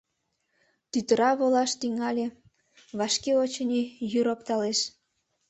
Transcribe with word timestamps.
Тӱтыра 0.91 1.31
волаш 1.39 1.71
тӱҥале— 1.79 2.27
вашке, 2.97 3.31
очыни, 3.43 3.81
йӱр 4.11 4.27
опталеш. 4.33 4.79